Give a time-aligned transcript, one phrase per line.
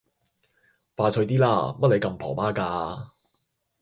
[0.95, 3.11] 快脆啲啦，乜你咁婆媽㗎